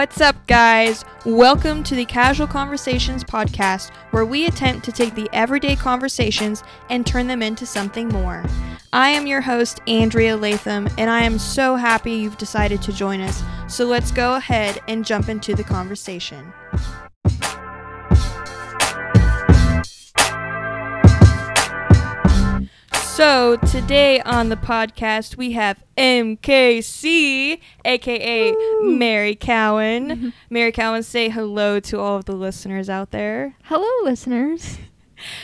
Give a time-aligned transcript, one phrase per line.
[0.00, 1.04] What's up, guys?
[1.26, 7.06] Welcome to the Casual Conversations podcast, where we attempt to take the everyday conversations and
[7.06, 8.42] turn them into something more.
[8.94, 13.20] I am your host, Andria Latham, and I am so happy you've decided to join
[13.20, 13.42] us.
[13.68, 16.50] So let's go ahead and jump into the conversation.
[23.20, 28.54] So, today on the podcast, we have MKC, aka.
[28.80, 30.32] Mary Cowan.
[30.48, 33.56] Mary Cowan, say hello to all of the listeners out there.
[33.64, 34.78] Hello, listeners.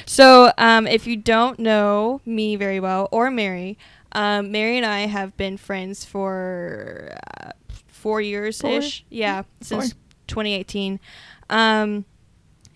[0.07, 3.77] So, um, if you don't know me very well or Mary,
[4.13, 7.51] um, Mary and I have been friends for uh,
[7.89, 9.05] four years ish.
[9.11, 9.93] Yeah, since
[10.29, 10.99] 2018.
[11.51, 12.07] Um,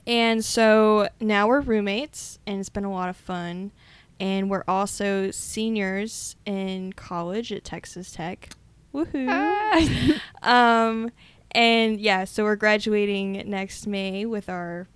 [0.07, 3.73] and so now we're roommates, and it's been a lot of fun.
[4.21, 8.51] And we're also seniors in college at Texas Tech.
[8.95, 9.27] Woohoo!
[9.29, 10.21] Ah.
[10.89, 11.11] um,
[11.53, 14.89] and yeah, so we're graduating next May with our.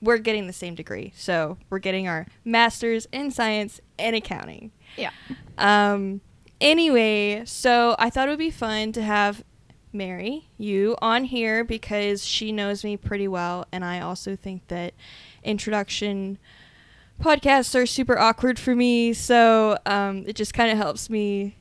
[0.00, 4.70] We're getting the same degree, so we're getting our master's in science and accounting.
[4.96, 5.10] Yeah.
[5.58, 6.20] Um.
[6.60, 9.44] Anyway, so I thought it would be fun to have
[9.92, 14.94] Mary you on here because she knows me pretty well, and I also think that
[15.42, 16.38] introduction
[17.20, 19.12] podcasts are super awkward for me.
[19.12, 21.56] So um, it just kind of helps me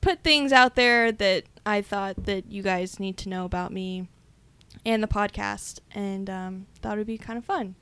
[0.00, 4.08] put things out there that I thought that you guys need to know about me
[4.84, 7.74] and the podcast, and um, thought it would be kind of fun.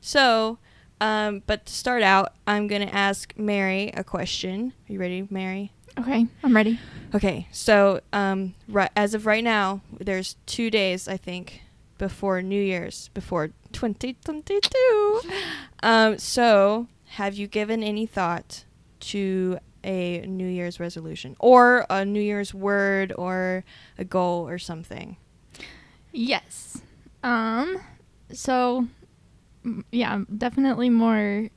[0.00, 0.58] So,
[1.00, 4.72] um, but to start out, I'm gonna ask Mary a question.
[4.88, 5.72] Are you ready, Mary?
[5.98, 6.78] Okay, I'm ready.
[7.14, 11.62] Okay, so um, ri- as of right now, there's two days I think
[11.98, 15.20] before New Year's, before 2022.
[15.82, 18.64] Um, so, have you given any thought
[19.00, 23.64] to a New Year's resolution or a New Year's word or
[23.98, 25.16] a goal or something?
[26.12, 26.82] Yes.
[27.22, 27.80] Um.
[28.32, 28.86] So,
[29.90, 31.48] yeah, definitely more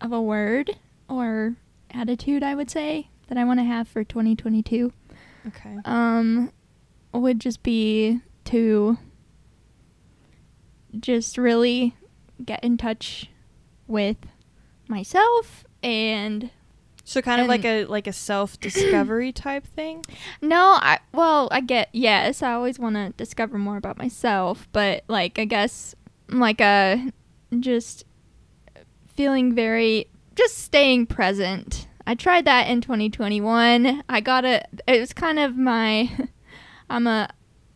[0.00, 0.76] of a word
[1.08, 1.56] or
[1.90, 4.92] attitude, I would say, that I want to have for 2022.
[5.48, 5.76] Okay.
[5.84, 6.52] Um,
[7.12, 8.98] would just be to
[10.98, 11.96] just really
[12.44, 13.30] get in touch
[13.86, 14.16] with
[14.86, 16.50] myself and
[17.04, 20.04] So kind of like a like a self discovery type thing.
[20.42, 22.42] No, I well, I get yes.
[22.42, 25.94] I always want to discover more about myself, but like I guess
[26.28, 27.10] like a
[27.60, 28.04] just
[29.06, 31.88] feeling very just staying present.
[32.06, 34.02] I tried that in 2021.
[34.08, 36.10] I got a it was kind of my
[36.90, 37.28] I'm a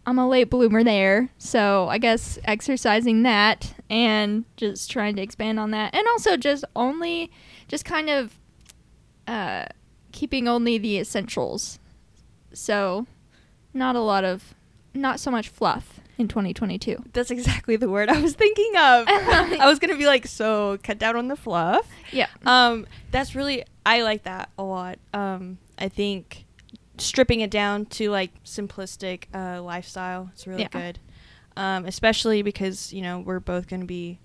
[0.07, 5.61] I'm a late bloomer there, so I guess exercising that and just trying to expand
[5.61, 7.31] on that and also just only
[7.69, 8.39] just kind of
[9.29, 9.67] uh
[10.11, 11.79] keeping only the essentials
[12.55, 13.07] so,
[13.73, 14.55] not a lot of,
[14.95, 17.03] not so much fluff in 2022.
[17.13, 19.07] That's exactly the word I was thinking of.
[19.09, 21.89] I was gonna be like, so cut down on the fluff.
[22.11, 22.29] Yeah.
[22.45, 24.99] Um, that's really I like that a lot.
[25.15, 26.45] Um, I think
[27.03, 30.69] stripping it down to like simplistic uh, lifestyle is really Yeah.
[30.69, 30.99] good.
[31.57, 34.19] Um, especially because you know we're both going to be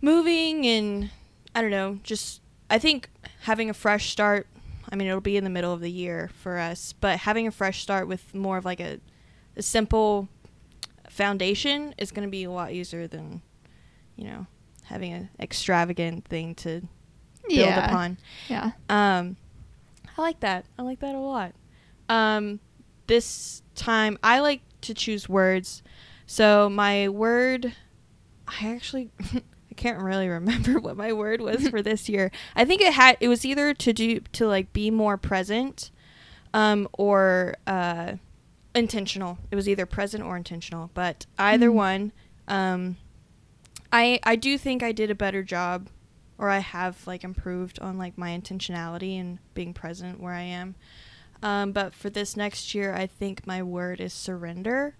[0.00, 1.10] moving and
[1.54, 3.08] I don't know, just I think
[3.42, 4.46] having a fresh start.
[4.92, 7.50] I mean, it'll be in the middle of the year for us, but having a
[7.50, 9.00] fresh start with more of like a,
[9.56, 10.28] a simple
[11.08, 13.40] foundation is going to be a lot easier than,
[14.16, 14.46] you know,
[14.84, 16.90] having an extravagant thing to build
[17.48, 17.86] yeah.
[17.86, 18.18] upon.
[18.48, 18.72] Yeah.
[18.90, 19.36] Um,
[20.16, 20.66] I like that.
[20.78, 21.52] I like that a lot.
[22.08, 22.60] Um,
[23.06, 25.82] this time I like to choose words.
[26.26, 27.74] So my word,
[28.46, 32.30] I actually I can't really remember what my word was for this year.
[32.54, 35.90] I think it had it was either to do to like be more present,
[36.52, 38.14] um, or uh,
[38.74, 39.38] intentional.
[39.50, 40.90] It was either present or intentional.
[40.94, 41.74] But either Mhm.
[41.74, 42.12] one,
[42.48, 42.96] um,
[43.92, 45.88] I I do think I did a better job
[46.38, 50.74] or I have like improved on like my intentionality and being present where I am.
[51.44, 54.96] Um, but for this next year, I think my word is surrender.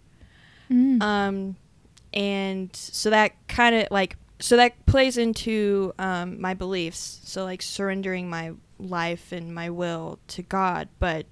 [0.70, 1.02] Mm.
[1.02, 1.56] Um,
[2.12, 7.20] and so that kind of like so that plays into um, my beliefs.
[7.24, 11.24] So like surrendering my life and my will to God, but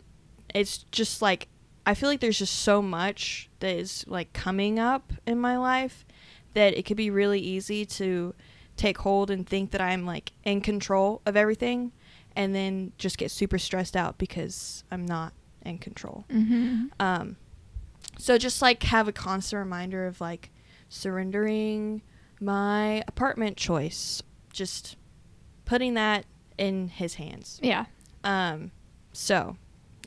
[0.54, 1.48] it's just like
[1.84, 6.06] I feel like there's just so much that is like coming up in my life
[6.54, 8.34] that it could be really easy to
[8.76, 11.92] take hold and think that I'm like in control of everything
[12.36, 15.32] and then just get super stressed out because I'm not
[15.64, 16.24] in control.
[16.30, 17.36] hmm Um,
[18.18, 20.50] so just like have a constant reminder of like
[20.88, 22.02] surrendering
[22.40, 24.96] my apartment choice, just
[25.64, 26.24] putting that
[26.58, 27.58] in his hands.
[27.62, 27.86] Yeah.
[28.24, 28.70] Um,
[29.12, 29.56] so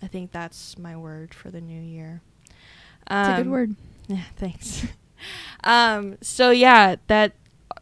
[0.01, 2.21] I think that's my word for the new year.
[3.09, 3.75] It's a good Um, word.
[4.07, 4.85] Yeah, thanks.
[5.63, 7.33] um, so yeah, that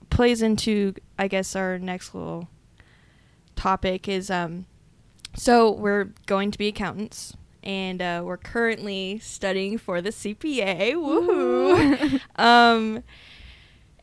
[0.10, 2.48] plays into I guess our next little
[3.56, 4.66] topic is um
[5.36, 10.94] so we're going to be accountants and uh, we're currently studying for the CPA.
[10.94, 12.20] Woohoo!
[12.36, 13.04] um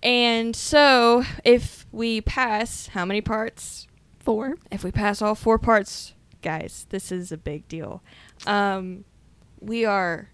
[0.02, 3.86] and so if we pass how many parts?
[4.18, 4.56] Four.
[4.70, 8.02] If we pass all four parts, guys, this is a big deal.
[8.46, 9.04] Um
[9.60, 10.30] we are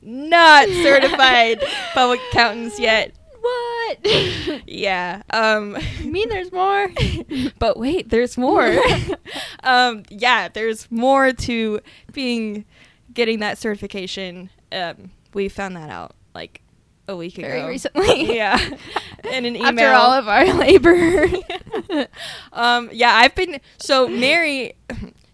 [0.00, 1.62] not certified
[1.94, 3.14] public accountants yet.
[3.42, 3.98] What?
[4.66, 5.22] Yeah.
[5.30, 6.88] Um you mean there's more?
[7.58, 8.78] but wait, there's more.
[9.64, 11.80] um yeah, there's more to
[12.12, 12.64] being
[13.12, 14.50] getting that certification.
[14.70, 16.62] Um we found that out like
[17.08, 17.68] a week Very ago.
[17.68, 18.34] recently.
[18.36, 18.58] yeah.
[19.30, 19.66] In an email.
[19.66, 21.26] After all of our labor.
[22.52, 24.74] um yeah, I've been so Mary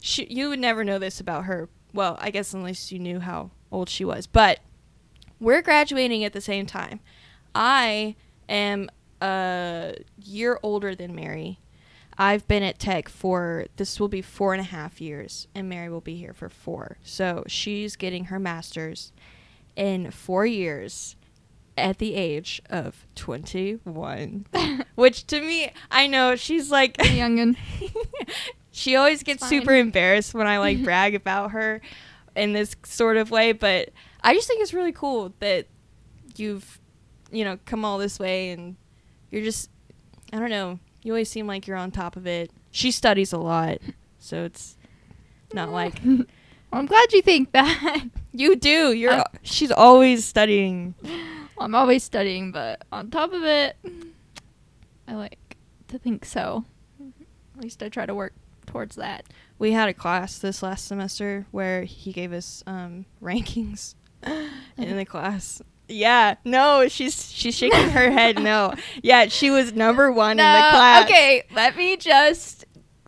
[0.00, 1.68] she, you would never know this about her.
[1.92, 4.26] Well, I guess unless you knew how old she was.
[4.26, 4.60] But
[5.40, 7.00] we're graduating at the same time.
[7.54, 8.16] I
[8.48, 8.90] am
[9.20, 11.58] a year older than Mary.
[12.16, 15.88] I've been at Tech for this will be four and a half years, and Mary
[15.88, 16.98] will be here for four.
[17.02, 19.12] So she's getting her master's
[19.76, 21.14] in four years
[21.76, 24.46] at the age of 21.
[24.96, 27.56] Which to me, I know she's like Youngin.
[28.72, 31.80] she always gets super embarrassed when I like brag about her
[32.36, 33.90] in this sort of way, but
[34.22, 35.66] I just think it's really cool that
[36.36, 36.80] you've,
[37.30, 38.76] you know, come all this way and
[39.30, 39.70] you're just,
[40.32, 42.50] I don't know, you always seem like you're on top of it.
[42.70, 43.78] She studies a lot,
[44.18, 44.76] so it's
[45.52, 46.24] not like Well,
[46.72, 48.04] I'm glad you think that.
[48.32, 48.92] you do.
[48.92, 50.94] You're Uh, she's always studying.
[51.58, 53.76] I'm always studying, but on top of it,
[55.06, 55.56] I like
[55.88, 56.64] to think so.
[57.56, 58.34] At least I try to work
[58.66, 59.24] towards that.
[59.58, 63.94] We had a class this last semester where he gave us um, rankings
[64.76, 65.62] in the class.
[65.88, 68.42] Yeah, no, she's she's shaking her head.
[68.42, 71.04] No, yeah, she was number one in the class.
[71.04, 72.64] Okay, let me just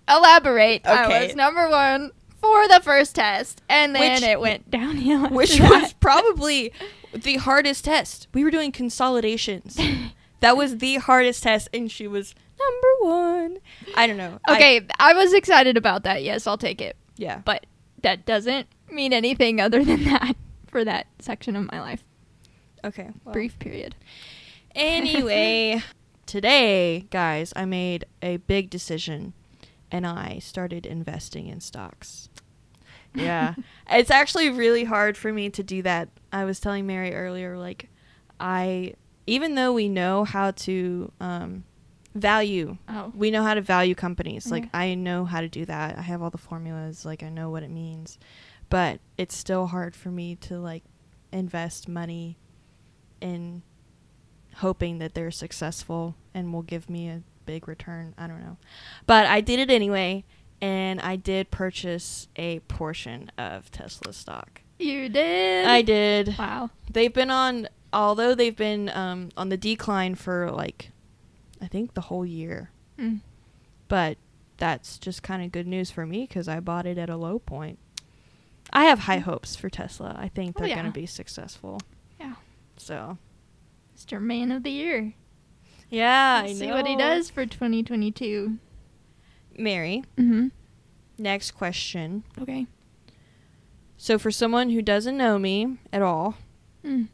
[0.08, 0.86] elaborate.
[0.86, 2.10] I was number one
[2.40, 5.28] for the first test, and then Which- it went downhill.
[5.28, 5.70] which that.
[5.70, 6.72] was probably
[7.12, 8.28] the hardest test.
[8.32, 9.78] We were doing consolidations.
[10.40, 13.58] that was the hardest test, and she was number one.
[13.94, 14.38] I don't know.
[14.48, 14.86] I- okay.
[14.98, 16.22] I, was excited about that.
[16.22, 16.96] Yes, I'll take it.
[17.16, 17.42] yeah.
[17.44, 17.66] But
[18.02, 20.34] that doesn't mean anything other than that
[20.66, 22.02] for that section of my life.
[22.84, 23.10] Okay.
[23.24, 23.32] well.
[23.32, 23.94] Brief period.
[24.74, 25.82] Anyway,
[26.26, 29.32] today, guys, I made a big decision
[29.90, 32.28] and I started investing in stocks.
[33.14, 33.54] Yeah.
[33.90, 36.08] it's actually really hard for me to do that.
[36.32, 37.88] I was telling Mary earlier, like,
[38.38, 38.94] I,
[39.26, 41.64] even though we know how to um,
[42.14, 43.12] value, Oh.
[43.14, 44.50] we know how to value companies.
[44.50, 45.98] Like, I know how to do that.
[45.98, 47.04] I have all the formulas.
[47.04, 48.18] Like, I know what it means.
[48.68, 50.84] But it's still hard for me to, like,
[51.32, 52.38] invest money
[53.20, 53.62] in
[54.56, 58.14] hoping that they're successful and will give me a big return.
[58.18, 58.56] I don't know.
[59.06, 60.24] But I did it anyway,
[60.60, 64.62] and I did purchase a portion of Tesla stock.
[64.78, 65.66] You did.
[65.66, 66.36] I did.
[66.38, 66.70] Wow.
[66.90, 70.90] They've been on, although they've been um, on the decline for like,
[71.60, 72.70] I think the whole year.
[72.98, 73.20] Mm.
[73.88, 74.16] But
[74.56, 77.38] that's just kind of good news for me because I bought it at a low
[77.38, 77.78] point.
[78.72, 80.14] I have high hopes for Tesla.
[80.18, 80.74] I think Oh, they're yeah.
[80.76, 81.80] going to be successful.
[82.80, 83.18] So,
[83.96, 84.20] Mr.
[84.20, 85.12] Man of the Year.
[85.90, 88.56] yeah, Let's I see what he does for 2022.
[89.58, 90.48] Mary, Mm-hmm.
[91.18, 92.24] next question.
[92.40, 92.66] Okay.
[93.96, 96.36] So, for someone who doesn't know me at all
[96.84, 97.08] Mm.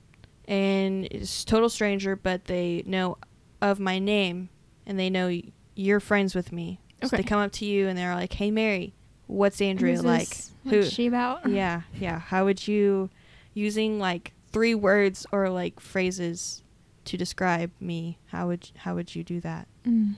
[0.47, 3.19] and is total stranger, but they know
[3.61, 4.49] of my name
[4.87, 5.41] and they know
[5.75, 8.95] you're friends with me, so they come up to you and they're like, "Hey, Mary,
[9.27, 10.29] what's Andria Who's like?
[10.63, 11.49] What's she about?
[11.51, 12.21] yeah, yeah.
[12.21, 13.11] How would you
[13.55, 16.63] using like three words or like phrases
[17.05, 18.17] to describe me?
[18.29, 19.69] How would how would you do that?
[19.87, 20.15] Mm.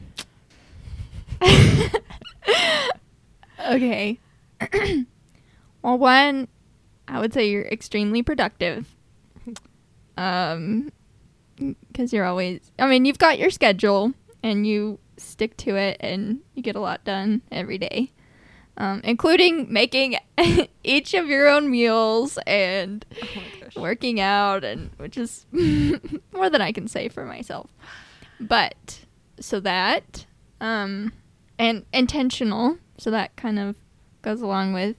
[3.68, 4.20] okay.
[5.82, 6.46] well, one,
[7.08, 8.94] I would say you're extremely productive.
[10.16, 10.92] Um,
[11.56, 14.12] because you're always, I mean, you've got your schedule
[14.44, 18.12] and you stick to it and you get a lot done every day.
[18.80, 20.16] Um, including making
[20.84, 23.04] each of your own meals and
[23.34, 23.42] Oh
[23.74, 27.70] working out and which is more than I can say for myself.
[28.40, 29.04] But
[29.40, 30.26] so that
[30.60, 31.12] um
[31.58, 33.76] and intentional, so that kind of
[34.22, 34.96] goes along with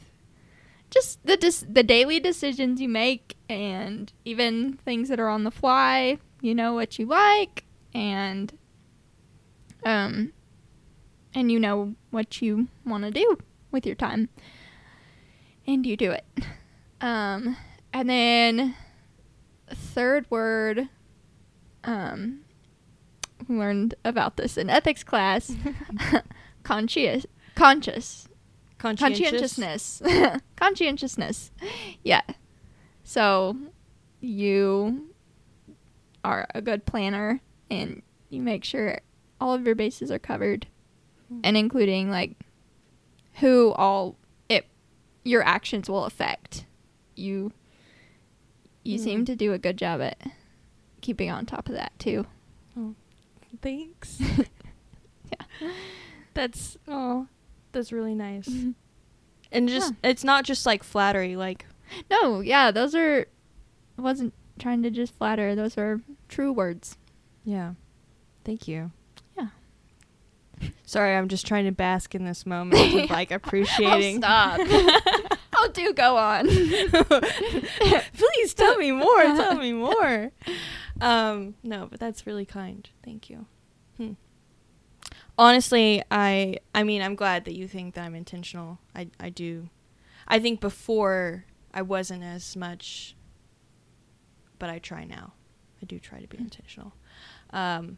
[0.89, 5.51] just the dis- the daily decisions you make and even things that are on the
[5.51, 8.53] fly, you know what you like and
[9.85, 10.33] um
[11.33, 13.37] and you know what you want to do
[13.71, 14.29] with your time.
[15.67, 16.25] And you do it.
[17.01, 17.55] Um
[17.93, 18.75] and then
[19.73, 20.89] third word,
[21.85, 22.41] um,
[23.47, 25.55] learned about this in ethics class.
[26.63, 28.27] conscious, conscious,
[28.79, 29.55] Conscientious.
[29.57, 30.01] conscientiousness,
[30.57, 31.51] conscientiousness.
[32.03, 32.21] Yeah.
[33.05, 33.55] So,
[34.19, 35.09] you
[36.23, 37.39] are a good planner,
[37.71, 38.99] and you make sure
[39.39, 40.67] all of your bases are covered,
[41.29, 41.39] Hmm.
[41.45, 42.35] and including like
[43.39, 44.15] who all
[44.47, 44.65] it
[45.23, 46.65] your actions will affect.
[47.15, 47.51] You
[48.83, 49.03] you Hmm.
[49.03, 50.17] seem to do a good job at
[51.01, 52.25] keeping on top of that too.
[52.77, 52.95] Oh,
[53.61, 54.19] thanks.
[55.61, 55.71] Yeah.
[56.33, 57.27] That's oh,
[57.71, 58.47] that's really nice.
[58.47, 58.73] Mhm.
[59.51, 60.09] And just Yeah.
[60.09, 61.35] it's not just like flattery.
[61.35, 61.65] Like
[62.09, 63.27] No, yeah, those are
[63.97, 65.53] I wasn't trying to just flatter.
[65.55, 66.97] Those are true words.
[67.43, 67.73] yeah,
[68.43, 68.91] thank you.
[70.85, 74.23] Sorry, I'm just trying to bask in this moment of like appreciating.
[74.23, 75.37] oh, stop.
[75.61, 76.47] Oh, do go on.
[78.13, 79.23] Please tell me more.
[79.23, 80.31] Tell me more.
[81.01, 82.87] Um, no, but that's really kind.
[83.03, 83.45] Thank you.
[83.97, 84.13] Hmm.
[85.37, 88.77] Honestly, I I mean, I'm glad that you think that I'm intentional.
[88.95, 89.67] I I do.
[90.29, 93.17] I think before I wasn't as much
[94.59, 95.33] but I try now.
[95.81, 96.93] I do try to be intentional.
[97.51, 97.97] Um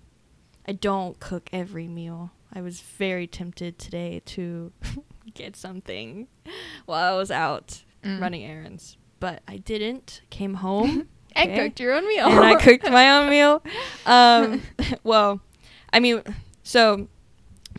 [0.67, 2.31] I don't cook every meal.
[2.53, 4.71] I was very tempted today to
[5.33, 6.27] get something
[6.85, 8.19] while I was out Mm.
[8.19, 10.21] running errands, but I didn't.
[10.31, 12.25] Came home And okay, cooked your own meal.
[12.25, 13.61] and I cooked my own meal.
[14.07, 14.63] Um,
[15.03, 15.39] well,
[15.93, 16.23] I mean,
[16.63, 17.07] so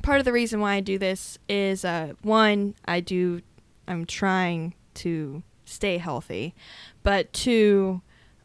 [0.05, 3.43] part of the reason why I do this is uh, one, I do,
[3.89, 6.55] I'm trying to stay healthy,
[7.03, 8.01] but two,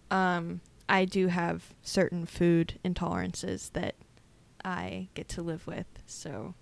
[0.10, 3.94] um, I do have certain food intolerances that
[4.68, 5.88] I get to live with.
[6.06, 6.54] So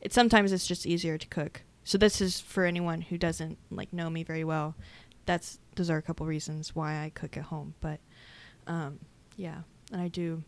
[0.00, 1.62] it sometimes it's just easier to cook.
[1.82, 4.76] So this is for anyone who doesn't like know me very well.
[5.26, 7.98] That's those are a couple reasons why I cook at home, but
[8.66, 9.00] um,
[9.36, 9.62] yeah,
[9.92, 10.42] and I do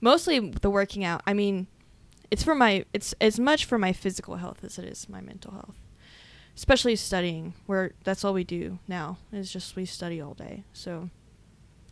[0.00, 1.22] mostly the working out.
[1.26, 1.66] I mean,
[2.30, 5.52] it's for my it's as much for my physical health as it is my mental
[5.52, 5.76] health.
[6.54, 10.64] Especially studying, where that's all we do now is just we study all day.
[10.72, 11.10] So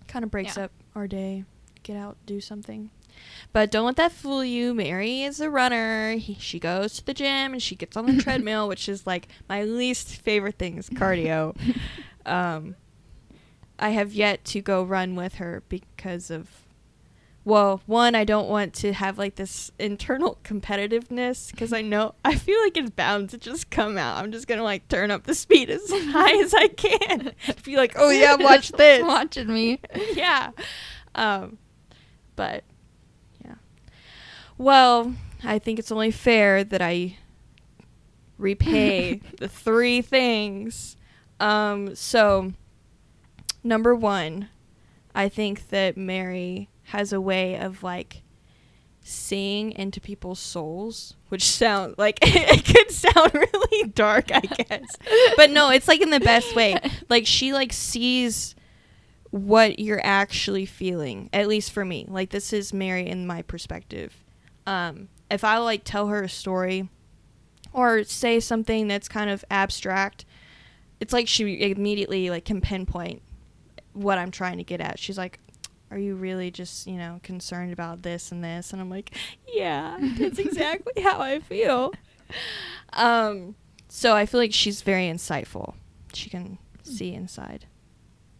[0.09, 0.65] kind of breaks Yeah.
[0.65, 1.45] up our day.
[1.83, 2.91] Get out, do something.
[3.54, 4.75] But don't let that fool you.
[4.75, 6.14] Mary is a runner.
[6.14, 9.28] He, she goes to the gym and she gets on the treadmill, which is like
[9.49, 11.56] my least favorite thing is cardio.
[12.26, 12.75] um,
[13.78, 16.49] I have yet to go run with her because of,
[17.44, 22.35] well, one, I don't want to have like this internal competitiveness because I know, I
[22.35, 24.16] feel like it's bound to just come out.
[24.16, 27.33] I'm just going to like turn up the speed as high as I can.
[27.62, 29.02] Be like, oh yeah, watch this.
[29.04, 29.80] Watching me.
[30.14, 30.50] yeah.
[31.14, 31.59] Um,
[32.35, 32.64] but.
[34.57, 37.17] Well, I think it's only fair that I
[38.39, 40.97] repay the three things.
[41.41, 42.53] Um, so
[43.63, 44.49] number one,
[45.15, 48.23] I think that Mary has a way of like
[49.03, 54.97] seeing into people's souls, which sound like it could sound really dark, I guess.
[55.37, 56.79] But no, it's like in the best way.
[57.09, 58.55] Like she like sees
[59.31, 64.24] what you're actually feeling at least for me like this is mary in my perspective
[64.66, 66.88] um if i like tell her a story
[67.73, 70.25] or say something that's kind of abstract
[71.00, 73.23] it's like she immediately like can pinpoint
[73.92, 74.99] what i'm trying to get at.
[74.99, 75.38] She's like
[75.90, 78.73] are you really just you know concerned about this and this?
[78.73, 79.14] And i'm like
[79.52, 81.92] yeah that's exactly how i feel.
[82.92, 83.54] Um
[83.88, 85.75] so i feel like she's very insightful.
[86.12, 87.66] She can see inside.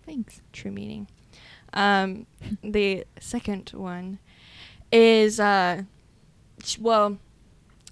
[0.07, 0.43] Thanks.
[0.53, 1.09] true meaning.
[1.73, 2.27] Um,
[2.63, 4.19] the second one
[4.93, 5.83] is uh,
[6.79, 7.19] well,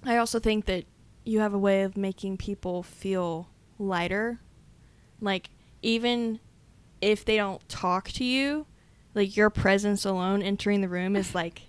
[0.03, 0.85] I also think that
[1.23, 3.47] you have a way of making people feel
[3.79, 4.39] lighter.
[5.21, 5.49] Like
[5.81, 6.39] even
[7.01, 8.65] if they don't talk to you,
[9.15, 11.61] like your presence alone entering the room is like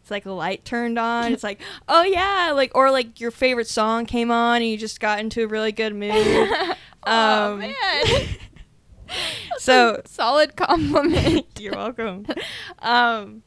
[0.00, 1.32] it's like a light turned on.
[1.32, 5.00] It's like, oh yeah, like or like your favorite song came on and you just
[5.00, 6.12] got into a really good mood.
[7.06, 7.74] oh Um, man.
[9.58, 11.46] so solid compliment.
[11.58, 12.26] You're welcome.
[12.80, 13.42] um,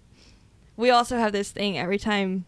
[0.77, 2.45] we also have this thing every time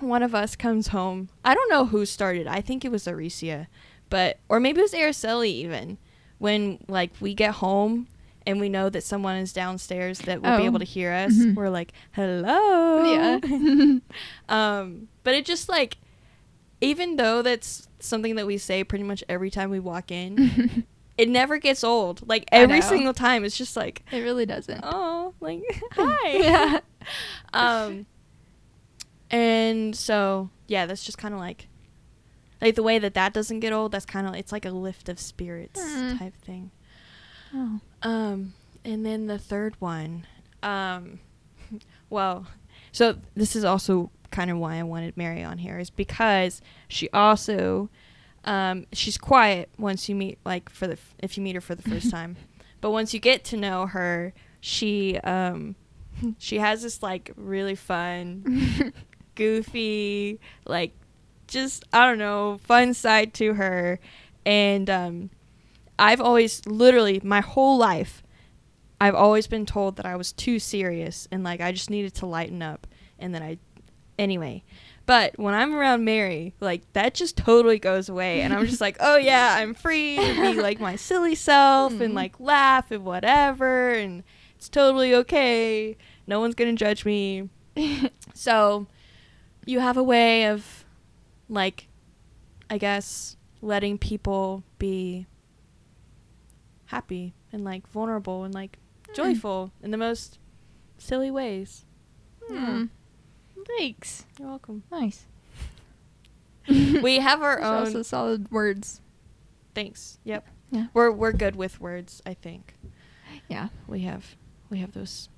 [0.00, 1.28] one of us comes home.
[1.44, 2.46] I don't know who started.
[2.46, 3.66] I think it was Aricia,
[4.10, 5.98] but or maybe it was Araceli even.
[6.38, 8.06] When like we get home
[8.46, 10.66] and we know that someone is downstairs that will be Oh.
[10.66, 11.54] able to hear us, Mhm.
[11.56, 13.38] we're like, "Hello." Yeah.
[14.48, 15.98] um, but it just like,
[16.80, 20.84] even though that's something that we say pretty much every time we walk in,
[21.18, 22.26] it never gets old.
[22.28, 24.80] Like every single time, it's just like, it really doesn't.
[24.84, 25.60] oh, like
[25.92, 26.30] hi.
[26.36, 26.80] Yeah.
[27.52, 28.06] Um,
[29.30, 31.68] and so yeah, that's just kind of like,
[32.60, 33.92] like the way that that doesn't get old.
[33.92, 36.18] That's kind of it's like a lift of spirits Mm.
[36.18, 36.70] type thing.
[37.54, 37.80] Oh.
[38.02, 38.54] Um,
[38.84, 40.26] and then the third one,
[40.62, 41.20] um,
[42.10, 42.46] well,
[42.92, 47.08] so this is also kind of why I wanted Mary on here is because she
[47.10, 47.88] also,
[48.44, 51.74] um, she's quiet once you meet like for the f- if you meet her for
[51.74, 52.36] the first time,
[52.82, 55.74] but once you get to know her, she um,
[56.38, 58.92] she has this like really fun,
[59.38, 60.92] goofy, like
[61.46, 63.98] just I don't know, fun side to her,
[64.44, 65.30] and um,
[65.98, 68.22] I've always literally my whole life
[69.00, 72.26] I've always been told that I was too serious and like I just needed to
[72.26, 72.84] lighten up
[73.16, 73.58] and then I
[74.18, 74.64] anyway.
[75.06, 78.96] But when I'm around Mary, like that just totally goes away and I'm just like,
[78.98, 82.16] "Oh yeah, I'm free to be like my silly self and Mhm.
[82.16, 84.24] like laugh and whatever and
[84.56, 85.96] it's totally okay.
[86.26, 87.48] No one's going to judge me."
[88.34, 88.86] So,
[89.68, 90.84] you have a way of
[91.48, 91.88] like
[92.70, 95.26] I guess letting people be
[96.86, 99.14] happy and like vulnerable and like Mm.
[99.14, 100.38] joyful in the most
[100.98, 101.86] silly ways.
[102.46, 102.84] Hmm.
[103.78, 104.26] Thanks.
[104.38, 104.82] You're welcome.
[104.92, 105.24] Nice.
[106.68, 109.00] we have our Those own also solid words.
[109.74, 110.18] thanks.
[110.24, 110.46] Yep.
[110.70, 110.86] Yeah.
[110.92, 112.74] We're we're good with words, I think.
[113.48, 113.68] Yeah.
[113.86, 114.36] We have
[114.68, 115.37] we have those qualities.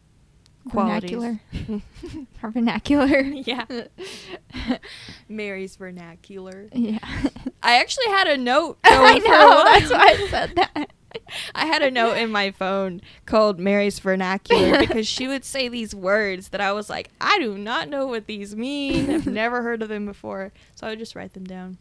[0.72, 1.40] Vernacular.
[2.42, 3.20] Our vernacular.
[3.20, 3.64] yeah.
[5.28, 6.68] Mary's vernacular.
[6.72, 6.98] yeah.
[7.62, 8.78] I actually had a note.
[8.84, 9.64] I going for a know.
[9.64, 10.90] That's why I said that.
[11.54, 15.94] I had a note in my phone called Mary's vernacular because she would say these
[15.94, 19.10] words that I was like, I do not know what these mean.
[19.10, 20.52] I've never heard of them before.
[20.76, 21.78] So I would just write them down.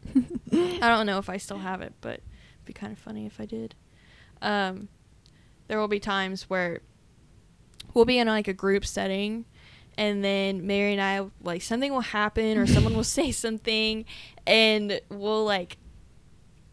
[0.51, 3.39] I don't know if I still have it, but it'd be kind of funny if
[3.39, 3.75] I did.
[4.41, 4.87] Um,
[5.67, 6.81] there will be times where
[7.93, 9.45] we'll be in like a group setting
[9.97, 14.05] and then Mary and I like something will happen or someone will say something
[14.47, 15.77] and we'll like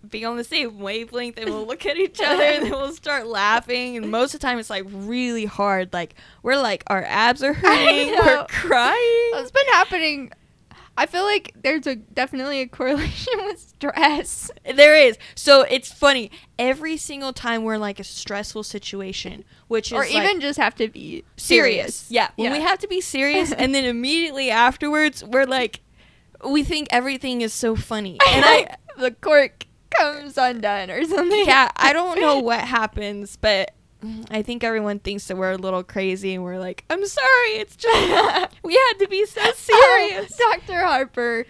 [0.09, 3.27] be on the same wavelength and we'll look at each other and then we'll start
[3.27, 7.43] laughing and most of the time it's like really hard like we're like our abs
[7.43, 10.31] are hurting we're crying It's been happening.
[10.99, 14.51] I feel like there's a definitely a correlation with stress.
[14.65, 15.19] There is.
[15.35, 16.31] So it's funny.
[16.59, 20.59] Every single time we're in like a stressful situation, which is or like, even just
[20.59, 22.07] have to be serious.
[22.11, 22.31] Yeah.
[22.37, 25.81] When we have to be serious and then immediately afterwards we're like
[26.45, 28.19] we think everything is so funny.
[28.29, 31.45] And I the cork comes undone or something.
[31.47, 33.73] yeah, I don't know what happens, but
[34.31, 37.77] I think everyone thinks that we're a little crazy and we're like, I'm sorry, it's
[37.77, 40.39] just we had to be so serious.
[40.41, 40.81] Oh, Dr.
[40.81, 41.47] Harper,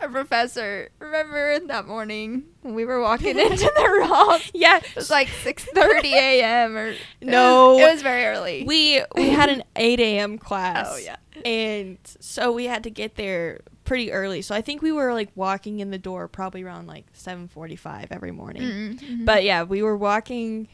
[0.00, 4.40] a professor, remember that morning when we were walking into the room?
[4.54, 4.76] yeah.
[4.78, 6.76] It was like 6:30 a.m.
[6.76, 7.72] or No.
[7.72, 8.64] it was, it was very early.
[8.64, 10.38] we we had an 8 a.m.
[10.38, 10.86] class.
[10.90, 11.16] Oh, yeah.
[11.44, 14.42] And so we had to get there pretty early.
[14.42, 18.32] So I think we were like walking in the door probably around like 7:45 every
[18.32, 18.62] morning.
[18.62, 19.24] Mm, mhm.
[19.24, 20.68] But yeah, we were walking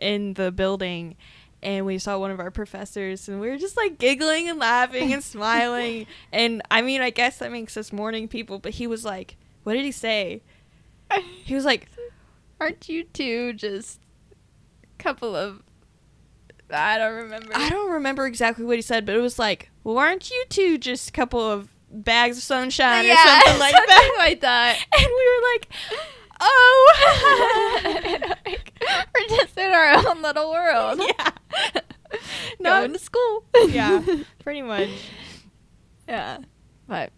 [0.00, 1.16] in the building
[1.62, 5.12] and we saw one of our professors and we were just like giggling and laughing
[5.12, 6.06] and smiling.
[6.32, 9.74] And I mean, I guess that makes us morning people, but he was like, what
[9.74, 10.42] did he say?
[11.44, 11.88] He was like,
[12.60, 14.00] aren't you two just
[14.82, 15.62] a couple of
[16.72, 17.52] I don't remember.
[17.54, 20.78] I don't remember exactly what he said, but it was like, well, aren't you two
[20.78, 24.14] just a couple of bags of sunshine or something like something that?
[24.18, 24.78] like that.
[24.96, 25.68] And we were like,
[26.40, 28.30] oh.
[28.44, 28.72] Like,
[29.14, 31.00] we're just in our own little world.
[31.00, 31.30] yeah.
[32.62, 33.44] Going to school.
[33.68, 34.02] yeah,
[34.42, 34.88] pretty much.
[36.08, 36.38] Yeah.
[36.88, 37.12] But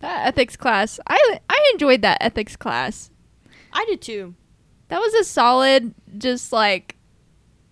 [0.00, 3.10] that ethics class, I I enjoyed that ethics class.
[3.72, 4.34] I did too.
[4.88, 6.96] That was a solid just like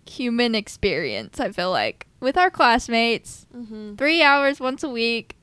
[0.06, 2.06] human experience, I feel like.
[2.20, 3.94] With our classmates, Mm-hmm.
[3.96, 5.36] 3 hours once a week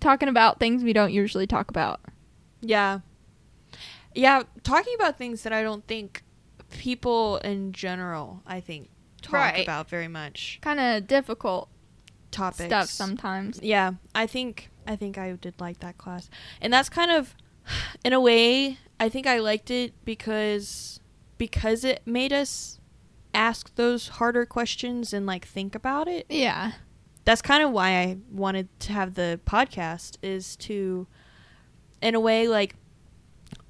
[0.00, 2.00] talking about things we don't usually talk about.
[2.60, 3.00] Yeah.
[4.14, 6.22] Yeah, talking about things that I don't think
[6.70, 8.88] people in general, I think,
[9.20, 9.62] talk Right.
[9.62, 10.58] about very much.
[10.62, 11.68] Kind of difficult
[12.30, 12.64] Topics.
[12.64, 13.60] stuff sometimes.
[13.62, 16.28] Yeah, I think I think I did like that class.
[16.60, 17.34] And that's kind of
[18.04, 21.00] in a way, I think I liked it because
[21.38, 22.78] because it made us
[23.34, 26.26] ask those harder questions and like think about it.
[26.28, 26.72] Yeah.
[27.24, 31.06] that's kind of why I wanted to have the podcast is to
[32.02, 32.74] in a way like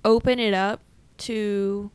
[0.05, 0.81] open it up
[1.19, 1.91] to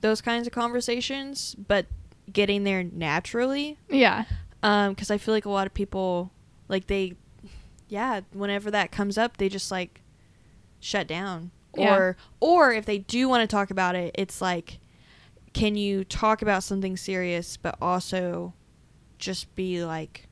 [0.00, 1.86] those kinds of conversations but
[2.32, 4.24] getting there naturally Yeah.
[4.62, 6.30] um cuz I feel like a lot of people
[6.68, 7.14] like they
[7.88, 10.00] yeah whenever that comes up they just like
[10.80, 11.94] shut down Yeah.
[11.96, 14.78] or or if they do want to talk about it it's like
[15.52, 18.54] can you talk about something serious but also
[19.18, 20.28] just be like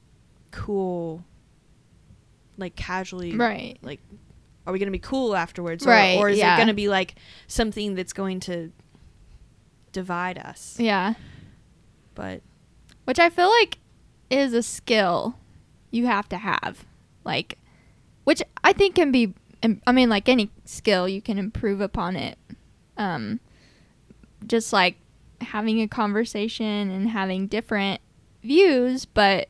[0.51, 1.25] cool
[2.57, 3.79] like casually Right.
[3.83, 4.01] like
[4.71, 6.55] are we going to be cool afterwards Right, or, or is yeah.
[6.55, 7.17] it going to be like
[7.49, 8.71] something that's going to
[9.93, 11.15] divide us Yeah.
[12.15, 12.41] but
[13.05, 13.79] which I feel like
[14.31, 15.37] is a skill
[15.91, 16.85] you have to have.
[17.25, 17.59] Like,
[18.23, 19.35] which I think can be,
[19.87, 22.39] I mean, like any skill, you can improve upon it.
[22.97, 23.41] Um,
[24.47, 24.97] just like
[25.41, 28.01] having a conversation and having different
[28.45, 29.49] views, but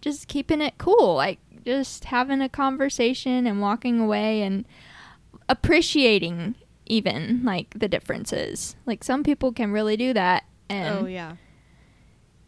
[0.00, 1.14] just keeping it cool.
[1.16, 4.64] Like, just having a conversation and walking away and
[5.48, 6.54] appreciating
[6.86, 8.76] even like the differences.
[8.86, 10.44] Like, some people can really do that.
[10.68, 11.36] And oh yeah.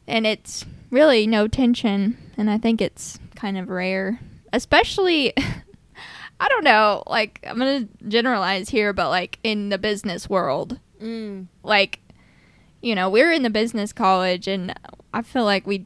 [0.07, 4.18] and it's really no tension and i think it's kind of rare
[4.55, 5.35] especially
[6.40, 11.48] i don't know like i'm gonna generalize here but like in the business world Mm.
[11.62, 12.00] like
[12.81, 14.72] you know we're in the business college and
[15.12, 15.85] i feel like we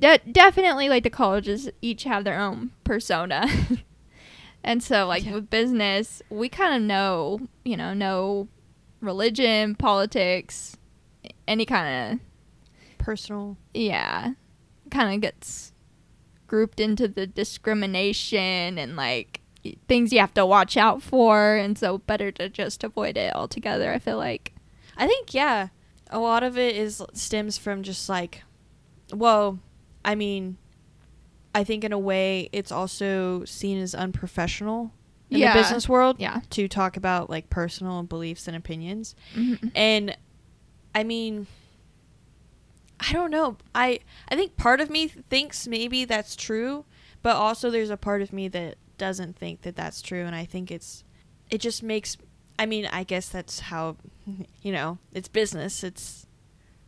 [0.00, 3.46] de- definitely like the colleges each have their own persona
[4.64, 5.34] and so like Yeah.
[5.34, 8.48] with business we kind of know you know know
[9.00, 10.76] religion politics
[11.48, 12.20] any kind of
[12.98, 13.56] Personal.
[13.74, 14.32] yeah
[14.90, 15.72] kind of gets
[16.46, 19.40] grouped into the discrimination and like
[19.88, 23.92] things you have to watch out for and so better to just avoid it altogether
[23.92, 24.52] i feel like
[24.94, 25.68] I think yeah,
[26.10, 28.42] a lot of it is stems from just like,
[29.12, 29.58] well,
[30.04, 30.56] I mean,
[31.54, 34.92] I think in a way it's also seen as unprofessional
[35.30, 35.54] in Yeah.
[35.54, 39.14] the business world yeah to talk about like personal beliefs and opinions.
[39.34, 39.70] Mhm.
[39.74, 40.16] And
[40.94, 41.46] I mean,
[43.00, 43.56] I don't know.
[43.74, 46.84] I I think part of me thinks maybe that's true,
[47.22, 50.44] but also there's a part of me that doesn't think that that's true and I
[50.44, 51.02] think it's
[51.50, 52.16] it just makes
[52.58, 53.96] I mean, I guess that's how
[54.62, 55.82] you know, it's business.
[55.82, 56.26] It's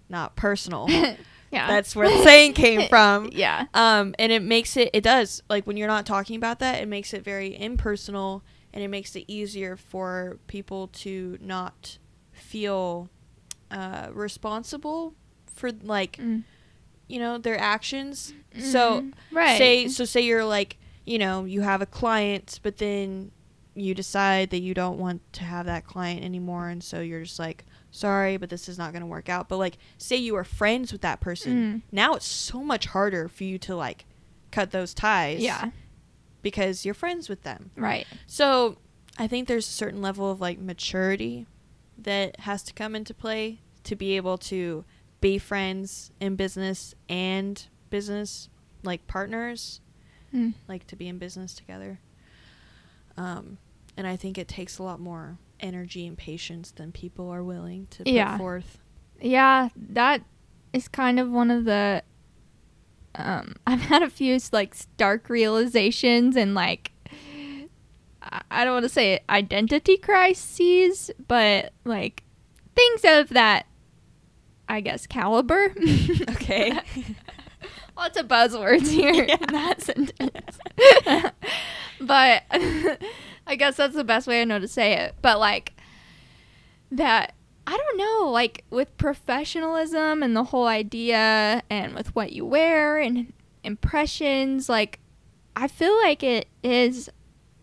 [0.08, 0.88] not personal.
[1.54, 3.30] yeah That's where the saying came from.
[3.32, 6.82] yeah Um, and it makes it, it does, like when you're not talking about that,
[6.82, 11.98] it makes it very impersonal and it makes it easier for people to not
[12.32, 13.08] feel
[13.70, 15.14] uh, responsible
[15.46, 16.42] for, like, Mm.
[17.08, 18.34] you know, their actions.
[18.58, 19.12] So, Mhm.
[19.32, 23.30] right say, so say you're like, you know, you have a client, but then
[23.74, 26.68] you decide that you don't want to have that client anymore.
[26.68, 27.64] And so you're just like,
[27.94, 29.48] sorry, but this is not going to work out.
[29.48, 31.52] But like, say you were friends with that person.
[31.54, 31.82] Mm.
[31.92, 34.04] Now it's so much harder for you to like
[34.50, 35.40] cut those ties.
[35.40, 35.70] yeah
[36.42, 37.70] Because you're friends with them.
[37.76, 38.78] right So
[39.16, 41.46] I think there's a certain level of like maturity
[41.96, 44.84] that has to come into play to be able to
[45.20, 48.48] be friends in business and business
[48.82, 49.80] like partners,
[50.34, 50.54] Mm.
[50.66, 52.00] like to be in business together.
[53.16, 53.58] Um,
[53.96, 57.86] and I think it takes a lot more energy and patience than people are willing
[57.90, 58.32] to Yeah.
[58.32, 58.78] put forth.
[59.20, 60.22] Yeah, that
[60.72, 62.02] is kind of one of the.
[63.16, 66.92] Um, I've had a few like stark realizations and like,
[68.50, 72.22] I- don't want to say identity crises, but like
[72.74, 73.66] things of that,
[74.68, 75.74] I guess, caliber.
[76.30, 76.78] Okay.
[77.96, 79.36] Lots of buzzwords here Yeah.
[79.40, 80.58] in that sentence.
[82.00, 82.42] but
[83.46, 85.14] I guess that's the best way I know to say it.
[85.22, 85.72] But like
[86.90, 87.34] that
[87.66, 92.98] I don't know, like with professionalism and the whole idea and with what you wear
[92.98, 94.98] and impressions, like
[95.56, 97.08] I feel like it is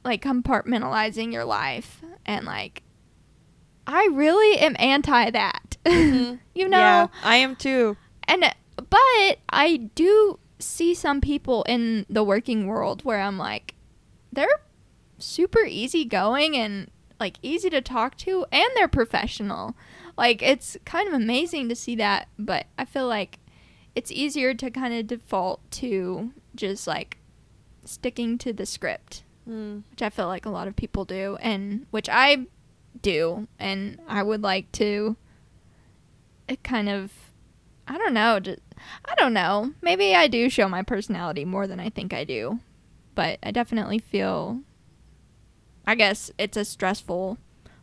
[0.03, 2.81] like compartmentalizing your life and like
[3.85, 5.77] I really am anti that.
[5.85, 6.39] Mhm.
[6.53, 6.77] you know?
[6.77, 7.97] Yeah, I am too.
[8.27, 8.43] And
[8.75, 13.73] but I do see some people in the working world where I'm like
[14.31, 14.47] they're
[15.21, 19.75] super easygoing and like easy to talk to and they're professional.
[20.17, 23.39] Like it's kind of amazing to see that, but I feel like
[23.95, 27.17] it's easier to kind of default to just like
[27.85, 29.81] sticking to the script, Mm.
[29.89, 32.45] which I feel like a lot of people do and which I
[33.01, 35.15] do and I would like to
[36.47, 37.11] it kind of
[37.87, 38.61] I don't know, just,
[39.03, 39.73] I don't know.
[39.81, 42.59] Maybe I do show my personality more than I think I do.
[43.15, 44.61] But I definitely feel
[45.85, 47.37] I guess it's a stressful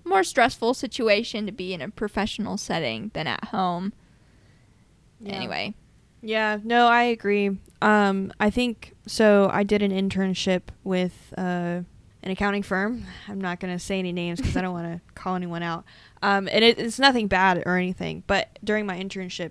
[0.09, 3.93] more stressful situation to be in a professional setting than at home.
[5.21, 5.35] Yeah.
[5.35, 5.75] Anyway.
[6.21, 7.59] Yeah, no, I agree.
[7.81, 9.49] Um, I think so.
[9.53, 11.83] I did an internship with uh,
[12.23, 13.05] an accounting firm.
[13.29, 15.85] I'm not going to say any names because I don't want to call anyone out.
[16.23, 18.25] Um, and it, it's nothing bad or anything.
[18.27, 19.51] But during my internship,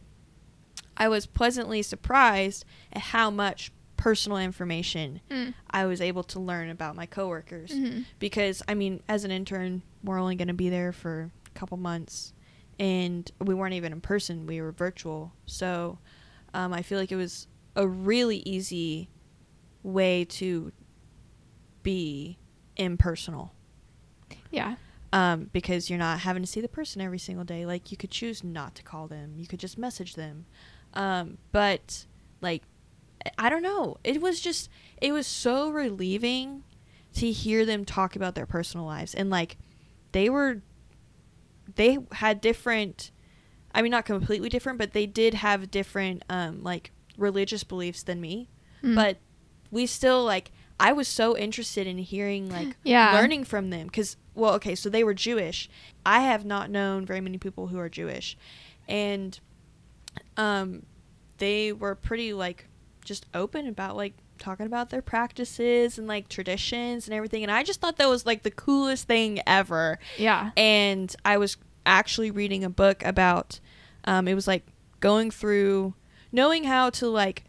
[0.98, 5.54] I was pleasantly surprised at how much personal information Mm.
[5.72, 7.72] I was able to learn about my coworkers.
[7.72, 8.06] Mhm.
[8.20, 11.78] Because, I mean, as an intern, we're only going to be there for a couple
[11.78, 12.34] months.
[12.80, 15.34] And we weren't even in person, we were virtual.
[15.48, 15.98] So
[16.54, 19.10] um, I feel like it was a really easy
[19.84, 20.72] way to
[21.84, 22.38] be
[22.76, 23.54] impersonal
[24.52, 24.76] Yeah.
[25.14, 27.66] um, because you're not having to see the person every single day.
[27.66, 30.46] Like you could choose not to call them, you could just message them.
[30.94, 32.06] Um, but
[32.42, 32.64] like,
[33.38, 33.98] I don't know.
[34.04, 34.70] It was just
[35.02, 36.63] it was so relieving
[37.16, 39.58] to hear them talk about their personal lives and like
[40.12, 40.62] they were
[41.76, 43.12] they had different
[43.74, 48.22] I mean not completely different, but they did have different um like religious beliefs than
[48.22, 48.50] me.
[48.84, 48.96] Mm.
[48.96, 49.18] But
[49.72, 53.13] we still like I was so interested in hearing like Yeah.
[53.13, 55.70] learning from them cuz well okay, so they were Jewish.
[56.06, 58.38] I have not known very many people who are Jewish.
[58.88, 59.40] And
[60.38, 60.86] um
[61.38, 62.68] they were pretty like
[63.08, 67.63] just open about like talking about their practices and like traditions and everything and I
[67.63, 70.52] just thought that was like the coolest thing ever yeah.
[70.56, 73.60] and I was actually reading a book about
[74.06, 74.63] um, it was like
[75.00, 75.93] going through
[76.32, 77.46] knowing how to like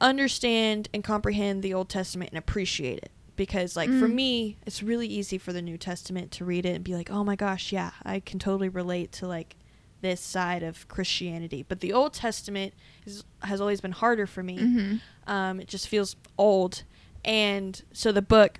[0.00, 4.14] understand and comprehend the Old Testament and appreciate it because like for Mm.
[4.14, 7.24] me it's really easy for the New Testament to read it and be like oh
[7.24, 9.56] my gosh yeah I can totally relate to like
[10.02, 12.74] this side of Christianity but the Old Testament
[13.06, 16.82] is, has always been harder for me hmm um, it just feels old.
[17.24, 18.58] And so the book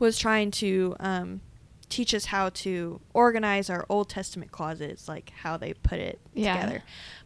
[0.00, 1.40] was trying to um,
[1.88, 6.54] teach us how to organize our Old Testament closets, like how they put it Yeah.
[6.54, 6.82] together.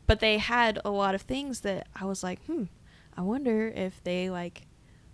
[0.06, 2.64] But they had a lot of things that I was like, hmm,
[3.16, 4.66] I wonder if they like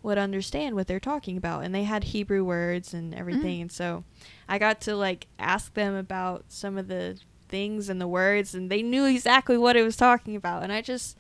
[0.03, 1.62] would understand what they're talking about.
[1.62, 3.59] And they had Hebrew words and everything.
[3.59, 3.62] Mm.
[3.62, 4.03] And so
[4.49, 7.20] I got to like ask them about some of the
[7.51, 10.63] things and the words, and they knew exactly what it was talking about.
[10.63, 11.17] And I just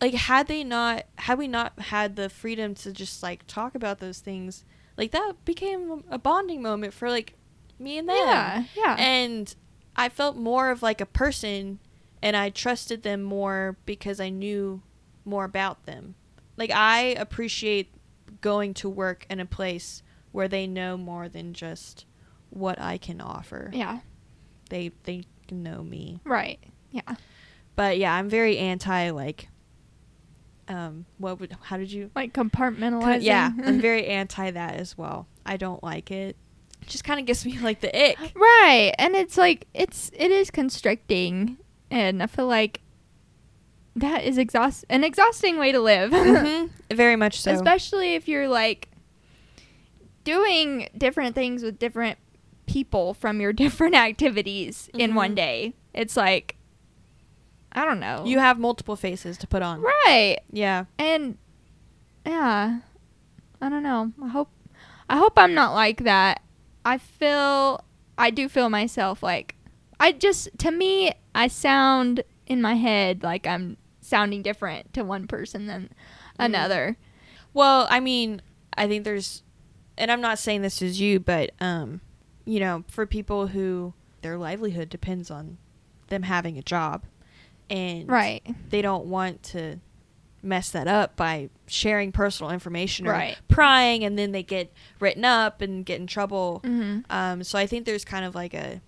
[0.00, 4.00] like had they not had we not had the freedom to just like talk about
[4.00, 4.64] those things
[4.96, 7.34] like that became a bonding moment for like
[7.78, 8.64] me and them Yeah.
[8.76, 8.96] Yeah.
[8.98, 9.54] and
[9.94, 11.78] i felt more of like a person
[12.20, 14.82] and i trusted them more because i knew
[15.24, 16.16] more about them
[16.56, 17.94] like i appreciate
[18.40, 22.06] going to work in a place where they know more than just
[22.50, 24.00] what i can offer yeah.
[24.72, 26.58] They they know me Right.
[26.90, 27.02] Yeah.
[27.76, 29.48] but yeah i'm very anti like
[30.68, 33.22] um what would how did you Like compartmentalizing.
[33.22, 36.36] yeah i'm very anti that as well i don't like it
[36.80, 38.92] it just kind of gives me like the ick Right.
[38.98, 41.58] And it's like it's it is constricting
[41.90, 42.80] and I feel like
[43.94, 46.10] that is exhaust an exhausting way to live.
[46.12, 46.70] Mhm.
[46.90, 48.88] very much so Especially if you're like
[50.24, 52.18] doing different things with different
[52.72, 55.36] people from your different activities in one Mhm.
[55.36, 55.74] day.
[55.94, 56.56] It's like
[57.72, 58.24] I don't know.
[58.26, 60.38] you have multiple faces to put on right.
[60.52, 61.38] yeah And
[62.26, 62.80] yeah.
[63.60, 64.12] I don't know.
[64.22, 64.50] I hope
[65.08, 66.42] I hope I'm not like that.
[66.84, 67.84] I feel
[68.18, 69.54] I do feel myself like
[70.00, 75.26] I just to me I sound in my head like I'm sounding different to one
[75.26, 75.88] person than
[76.38, 76.96] another.
[77.54, 78.42] well i mean
[78.76, 79.42] i think there's
[79.96, 82.00] and i'm not saying this is you but um
[82.44, 85.58] you know for people who their livelihood depends on
[86.08, 87.04] them having a job
[87.70, 88.42] and Right.
[88.70, 89.78] they don't want to
[90.42, 93.38] mess that up by sharing personal information or Right.
[93.48, 97.04] prying and then they get written up and get in trouble Mhm.
[97.10, 98.80] um so i think there's kind of like a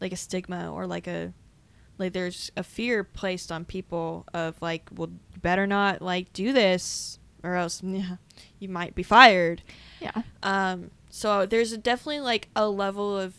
[0.00, 1.32] like a stigma or like a
[1.98, 5.10] like there's a fear placed on people of like well
[5.42, 8.16] better not like do this or else yeah,
[8.58, 9.62] you might be fired
[10.00, 10.22] Yeah.
[10.42, 13.36] um so there's definitely like a level of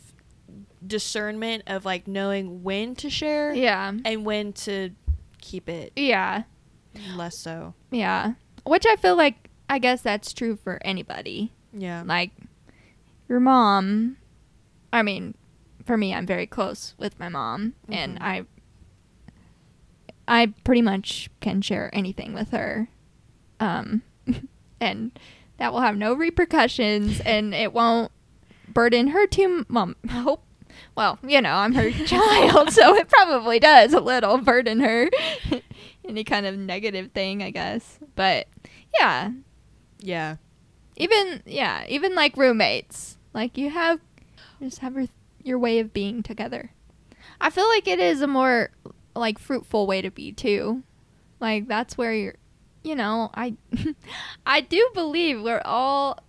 [0.88, 3.92] discernment of like knowing when to share Yeah.
[4.06, 4.92] and when to
[5.42, 6.44] keep it Yeah.
[7.18, 7.74] less so.
[7.92, 8.36] Yeah.
[8.66, 11.52] Which I feel like I guess that's true for anybody.
[11.74, 12.04] Yeah.
[12.06, 12.32] Like
[13.28, 14.18] your mom
[14.94, 15.34] I mean,
[15.86, 18.22] for me I'm very close with my mom and Mhm.
[18.22, 18.46] I
[20.28, 22.88] I pretty much can share anything with her.
[23.60, 24.02] Um
[24.80, 25.12] and
[25.58, 28.12] that will have no repercussions and it won't
[28.68, 30.46] burden her too mom hope
[30.96, 35.10] well, you know, I'm her child, so it probably does a little burden her.
[36.08, 38.00] Any kind of negative thing, I guess.
[38.16, 38.48] But
[39.00, 39.32] yeah,
[40.00, 40.38] yeah.
[40.96, 44.00] even yeah, even like roommates, like you have
[44.62, 45.08] just have your
[45.44, 46.72] your way of being together.
[47.42, 48.70] I feel like it is a more
[49.16, 50.84] like fruitful way to be too.
[51.40, 52.36] Like that's where you're,
[52.86, 53.56] you know, I
[54.46, 56.20] I do believe we're all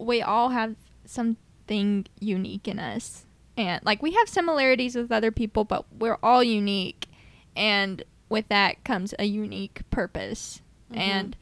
[0.00, 3.26] we all have something unique in us.
[3.56, 7.06] And like we have similarities with other people, but we're all unique
[7.54, 10.62] and with that comes a unique purpose.
[10.90, 10.96] Mhm.
[10.98, 11.36] And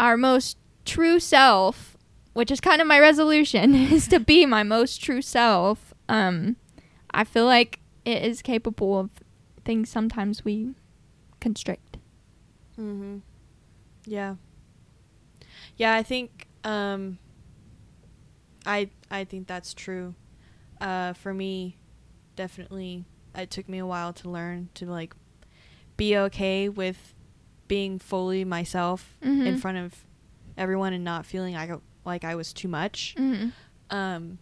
[0.00, 1.96] our most true self,
[2.32, 5.94] which is kind of my resolution, is to be my most true self.
[6.08, 6.56] Um,
[7.12, 9.10] I feel like it is capable of
[9.64, 10.70] things sometimes we
[11.40, 11.87] constrict.
[12.78, 13.22] Mhm.
[14.06, 14.36] Yeah.
[15.76, 17.18] Yeah, I think um
[18.66, 20.14] I I think that's true.
[20.80, 21.76] Uh for me
[22.36, 25.14] definitely it took me a while to learn to like
[25.96, 27.14] be okay with
[27.66, 29.58] being fully myself in Mhm.
[29.60, 30.04] front of
[30.56, 33.14] everyone and not feeling like I, like I was too much.
[33.18, 33.52] Mhm.
[33.90, 34.38] Um,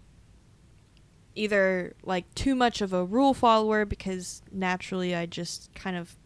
[1.34, 6.16] either like too much of a rule follower because naturally I just kind of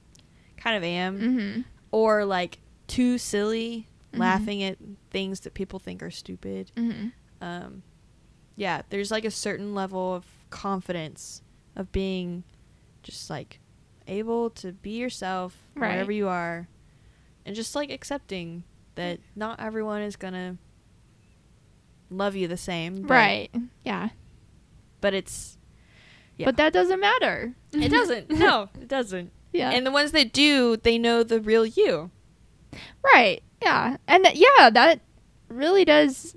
[0.56, 1.64] kind of am Mhm.
[1.92, 4.18] Or like too silly Mhm.
[4.18, 4.78] laughing at
[5.10, 6.72] things that people think are stupid.
[6.76, 7.12] Mhm.
[7.40, 7.82] Um,
[8.56, 11.42] yeah, there's like a certain level of confidence
[11.76, 12.42] of being
[13.02, 13.60] just like
[14.06, 15.92] able to be yourself Right.
[15.92, 16.68] wherever you are
[17.46, 18.64] and just like accepting
[18.96, 20.58] that not everyone is gonna
[22.10, 23.50] love you the same Right.
[23.84, 24.10] Yeah.
[25.00, 25.56] but it's
[26.36, 26.46] yeah.
[26.46, 27.54] But that doesn't matter.
[27.72, 29.70] it doesn't no it doesn't yeah.
[29.70, 32.10] and the ones that do they know the real you
[33.14, 33.42] Right.
[33.60, 33.96] Yeah.
[34.06, 35.00] And th- yeah, that
[35.48, 36.36] really does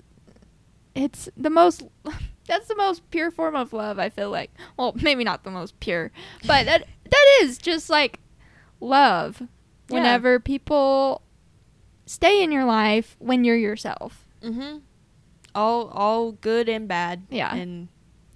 [0.96, 1.84] it's the most
[2.48, 4.52] that's the most pure form of love, I feel like.
[4.78, 6.12] Well, maybe not the most pure,
[6.48, 8.20] but that that is just like
[8.80, 9.42] love.
[9.42, 9.48] Yeah.
[9.96, 11.22] Whenever people
[12.06, 14.26] stay in your life when you're yourself.
[14.42, 14.80] mm-hmm
[15.56, 17.54] all all good and bad Yeah.
[17.54, 17.88] and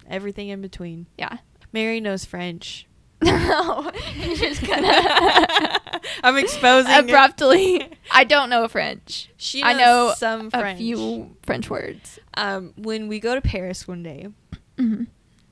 [0.08, 1.38] everything in between Yeah.
[1.72, 2.86] mary knows french
[3.22, 3.90] no.
[4.16, 5.80] You're just gonna
[6.22, 7.86] i'm exposing abruptly.
[8.12, 9.30] I don't know French.
[9.36, 12.18] she I know some A french few French words.
[12.34, 14.28] um when we go to paris one day
[14.78, 15.04] hmm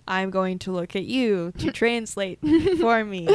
[0.09, 2.39] i'm going to look at you to translate
[2.81, 3.29] for me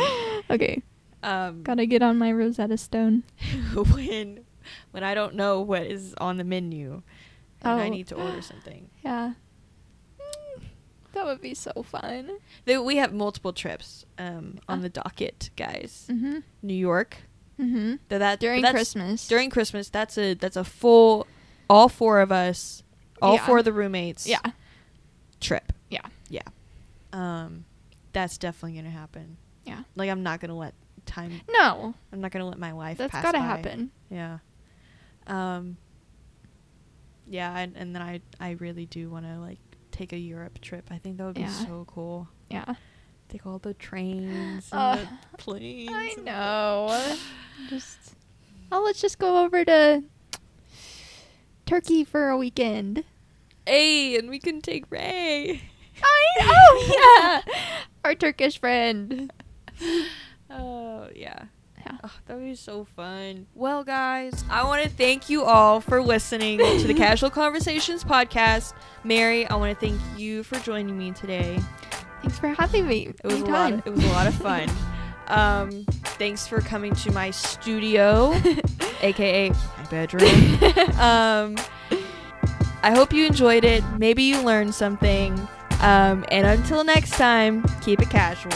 [0.49, 0.81] Okay.
[1.23, 3.23] um Gotta get on my Rosetta Stone.
[3.73, 4.45] when
[4.91, 7.01] when i don't know what is on the menu
[7.63, 7.89] and i Oh.
[7.89, 9.33] need to order something Yeah.
[11.13, 12.37] That would be so fun.
[12.65, 14.81] We have multiple trips um, on Ah.
[14.81, 16.07] the docket, guys.
[16.09, 16.39] Mm-hmm.
[16.61, 17.17] New York.
[17.59, 17.87] Mm-hmm.
[18.09, 19.27] Th- That During that's- Christmas.
[19.27, 21.27] During Christmas, that's a that's a full,
[21.69, 22.83] all four of us,
[23.21, 23.45] all Yeah.
[23.45, 24.25] four of the roommates.
[24.25, 24.39] Yeah.
[25.39, 25.73] Trip.
[25.89, 26.05] Yeah.
[26.29, 26.41] Yeah.
[27.13, 27.65] Um,
[28.13, 29.37] that's definitely gonna happen.
[29.65, 29.83] Yeah.
[29.95, 30.73] Like I'm not gonna let
[31.05, 31.41] time.
[31.49, 31.93] No.
[32.13, 32.97] I'm not gonna let my life.
[32.97, 33.43] That's pass gotta by.
[33.45, 33.91] happen.
[34.09, 34.37] Yeah.
[35.27, 35.77] Um.
[37.27, 39.59] Yeah, and, and then I I really do want to like
[40.01, 40.87] take a Europe trip.
[40.89, 41.49] I think that would be Yeah.
[41.65, 42.27] so cool.
[42.49, 42.73] Yeah.
[43.29, 45.91] Take all the trains and Uh, the planes.
[45.93, 47.15] I know.
[47.69, 48.15] Just
[48.71, 50.03] oh, let's just go over to
[51.67, 53.03] Turkey for a weekend.
[53.67, 55.61] Hey, and we can take Ray.
[56.01, 57.53] I oh yeah,
[58.03, 59.31] our Turkish friend.
[60.49, 61.45] Oh yeah.
[61.85, 61.97] Yeah.
[62.03, 63.47] Oh, that would be so fun.
[63.55, 68.73] Well, guys, I want to thank you all for listening to the Casual Conversations podcast.
[69.03, 71.59] Mary, I want to thank you for joining me today.
[72.21, 73.07] Thanks for having me.
[73.23, 73.73] It was a lot.
[73.73, 74.69] Of, it was a lot of fun.
[75.27, 75.85] Um,
[76.17, 78.33] thanks for coming to my studio,
[79.01, 80.29] aka my bedroom.
[80.99, 81.55] um,
[82.83, 83.81] I hope you enjoyed it.
[83.97, 85.39] Maybe you learned something.
[85.79, 88.51] Um, and until next time, keep it casual.